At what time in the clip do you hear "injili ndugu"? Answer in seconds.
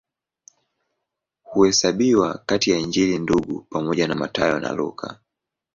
2.79-3.61